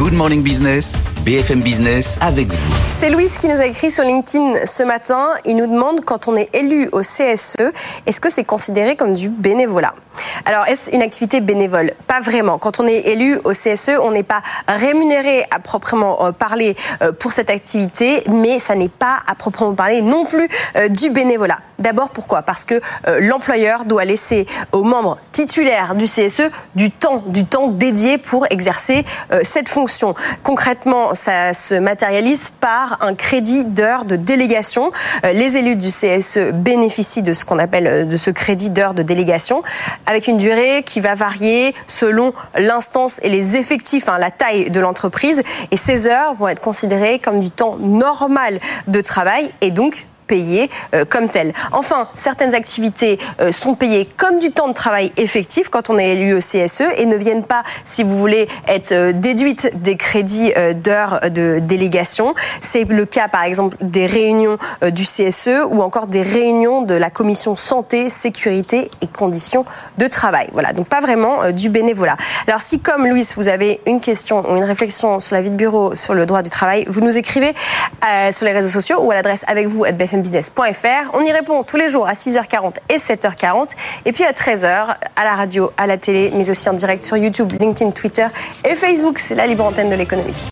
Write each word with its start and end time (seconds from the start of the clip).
Good 0.00 0.14
Morning 0.14 0.42
Business, 0.42 0.98
BFM 1.26 1.60
Business 1.60 2.16
avec 2.22 2.48
vous. 2.48 2.74
C'est 2.88 3.10
Louise 3.10 3.36
qui 3.36 3.48
nous 3.48 3.60
a 3.60 3.66
écrit 3.66 3.90
sur 3.90 4.02
LinkedIn 4.02 4.64
ce 4.64 4.82
matin. 4.82 5.28
Il 5.44 5.56
nous 5.56 5.66
demande 5.66 6.06
quand 6.06 6.26
on 6.26 6.36
est 6.36 6.48
élu 6.56 6.88
au 6.92 7.00
CSE, 7.00 7.56
est-ce 8.06 8.18
que 8.18 8.30
c'est 8.30 8.44
considéré 8.44 8.96
comme 8.96 9.12
du 9.12 9.28
bénévolat? 9.28 9.92
Alors, 10.44 10.66
est-ce 10.66 10.90
une 10.90 11.02
activité 11.02 11.40
bénévole? 11.40 11.92
Pas 12.06 12.20
vraiment. 12.20 12.58
Quand 12.58 12.80
on 12.80 12.86
est 12.86 13.06
élu 13.08 13.38
au 13.44 13.52
CSE, 13.52 13.92
on 14.02 14.10
n'est 14.10 14.22
pas 14.22 14.42
rémunéré 14.68 15.44
à 15.50 15.58
proprement 15.58 16.26
euh, 16.26 16.32
parler 16.32 16.76
euh, 17.02 17.12
pour 17.12 17.32
cette 17.32 17.50
activité, 17.50 18.22
mais 18.28 18.58
ça 18.58 18.74
n'est 18.74 18.88
pas 18.88 19.20
à 19.26 19.34
proprement 19.34 19.74
parler 19.74 20.02
non 20.02 20.24
plus 20.24 20.48
euh, 20.76 20.88
du 20.88 21.10
bénévolat. 21.10 21.58
D'abord, 21.78 22.10
pourquoi? 22.10 22.42
Parce 22.42 22.66
que 22.66 22.78
l'employeur 23.20 23.86
doit 23.86 24.04
laisser 24.04 24.46
aux 24.70 24.82
membres 24.82 25.18
titulaires 25.32 25.94
du 25.94 26.04
CSE 26.04 26.50
du 26.74 26.90
temps, 26.90 27.22
du 27.26 27.46
temps 27.46 27.68
dédié 27.68 28.18
pour 28.18 28.44
exercer 28.50 29.06
cette 29.42 29.70
fonction. 29.70 30.14
Concrètement, 30.42 31.14
ça 31.14 31.54
se 31.54 31.74
matérialise 31.74 32.50
par 32.60 32.98
un 33.00 33.14
crédit 33.14 33.64
d'heure 33.64 34.04
de 34.04 34.16
délégation. 34.16 34.92
Les 35.22 35.56
élus 35.56 35.76
du 35.76 35.88
CSE 35.88 36.52
bénéficient 36.52 37.22
de 37.22 37.32
ce 37.32 37.46
qu'on 37.46 37.58
appelle 37.58 38.06
de 38.06 38.16
ce 38.18 38.28
crédit 38.28 38.68
d'heure 38.68 38.92
de 38.92 39.02
délégation 39.02 39.62
avec 40.10 40.26
une 40.26 40.38
durée 40.38 40.82
qui 40.84 40.98
va 40.98 41.14
varier 41.14 41.72
selon 41.86 42.32
l'instance 42.56 43.20
et 43.22 43.28
les 43.28 43.56
effectifs, 43.56 44.08
hein, 44.08 44.18
la 44.18 44.32
taille 44.32 44.68
de 44.68 44.80
l'entreprise. 44.80 45.42
Et 45.70 45.76
ces 45.76 46.08
heures 46.08 46.34
vont 46.34 46.48
être 46.48 46.60
considérées 46.60 47.20
comme 47.20 47.38
du 47.38 47.50
temps 47.50 47.76
normal 47.78 48.58
de 48.88 49.00
travail 49.00 49.50
et 49.60 49.70
donc 49.70 50.08
payées 50.30 50.70
euh, 50.94 51.04
comme 51.04 51.28
telles. 51.28 51.52
Enfin, 51.72 52.08
certaines 52.14 52.54
activités 52.54 53.18
euh, 53.40 53.50
sont 53.50 53.74
payées 53.74 54.08
comme 54.16 54.38
du 54.38 54.52
temps 54.52 54.68
de 54.68 54.72
travail 54.72 55.10
effectif 55.16 55.68
quand 55.68 55.90
on 55.90 55.98
est 55.98 56.10
élu 56.10 56.34
au 56.34 56.38
CSE 56.38 56.84
et 56.96 57.04
ne 57.04 57.16
viennent 57.16 57.44
pas, 57.44 57.64
si 57.84 58.04
vous 58.04 58.16
voulez, 58.16 58.46
être 58.68 58.92
euh, 58.92 59.12
déduites 59.12 59.72
des 59.82 59.96
crédits 59.96 60.52
d'heures 60.84 61.20
de 61.30 61.58
délégation. 61.58 62.34
C'est 62.60 62.84
le 62.84 63.06
cas, 63.06 63.26
par 63.26 63.42
exemple, 63.42 63.76
des 63.80 64.06
réunions 64.06 64.56
du 64.92 65.04
CSE 65.04 65.64
ou 65.68 65.82
encore 65.82 66.06
des 66.06 66.22
réunions 66.22 66.82
de 66.82 66.94
la 66.94 67.10
commission 67.10 67.56
santé, 67.56 68.08
sécurité 68.08 68.88
et 69.02 69.08
conditions 69.08 69.64
de 69.98 70.06
travail. 70.06 70.48
Voilà, 70.52 70.72
donc 70.72 70.86
pas 70.86 71.00
vraiment 71.00 71.50
du 71.50 71.68
bénévolat. 71.68 72.16
Alors 72.46 72.60
si, 72.60 72.78
comme 72.78 73.06
Louise, 73.06 73.34
vous 73.36 73.48
avez 73.48 73.80
une 73.86 74.00
question 74.00 74.48
ou 74.48 74.56
une 74.56 74.64
réflexion 74.64 75.18
sur 75.18 75.34
la 75.34 75.42
vie 75.42 75.50
de 75.50 75.56
bureau, 75.56 75.94
sur 75.94 76.14
le 76.14 76.26
droit 76.26 76.42
du 76.42 76.50
travail, 76.50 76.84
vous 76.88 77.00
nous 77.00 77.16
écrivez 77.16 77.52
sur 78.32 78.46
les 78.46 78.52
réseaux 78.52 78.68
sociaux 78.68 78.98
ou 79.00 79.10
à 79.10 79.14
l'adresse 79.14 79.44
avec 79.48 79.66
vous 79.66 79.84
at 79.84 79.92
BFM 79.92 80.19
business.fr. 80.20 81.10
On 81.14 81.24
y 81.24 81.32
répond 81.32 81.62
tous 81.62 81.76
les 81.76 81.88
jours 81.88 82.06
à 82.06 82.12
6h40 82.12 82.76
et 82.88 82.96
7h40. 82.96 83.70
Et 84.04 84.12
puis 84.12 84.24
à 84.24 84.32
13h, 84.32 84.96
à 85.16 85.24
la 85.24 85.34
radio, 85.34 85.70
à 85.76 85.86
la 85.86 85.98
télé, 85.98 86.30
mais 86.34 86.50
aussi 86.50 86.68
en 86.68 86.74
direct 86.74 87.02
sur 87.02 87.16
YouTube, 87.16 87.52
LinkedIn, 87.58 87.90
Twitter 87.90 88.26
et 88.64 88.74
Facebook. 88.74 89.18
C'est 89.18 89.34
la 89.34 89.46
libre 89.46 89.64
antenne 89.64 89.90
de 89.90 89.96
l'économie. 89.96 90.48